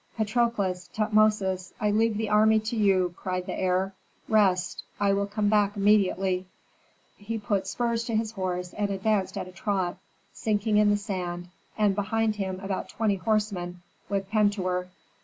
"Patrokles, 0.17 0.87
Tutmosis, 0.91 1.73
I 1.79 1.91
leave 1.91 2.17
the 2.17 2.29
army 2.29 2.59
to 2.61 2.75
you!" 2.75 3.13
cried 3.15 3.45
the 3.45 3.53
heir. 3.53 3.93
"Rest. 4.27 4.81
I 4.99 5.13
will 5.13 5.27
come 5.27 5.47
back 5.47 5.77
immediately." 5.77 6.47
He 7.17 7.37
put 7.37 7.67
spurs 7.67 8.03
to 8.05 8.15
his 8.15 8.31
horse 8.31 8.73
and 8.73 8.89
advanced 8.89 9.37
at 9.37 9.47
a 9.47 9.51
trot, 9.51 9.99
sinking 10.33 10.77
in 10.77 10.89
the 10.89 10.97
sand, 10.97 11.49
and 11.77 11.93
behind 11.93 12.37
him 12.37 12.59
about 12.61 12.89
twenty 12.89 13.17
horsemen, 13.17 13.83
with 14.09 14.27
Pentuer. 14.31 14.87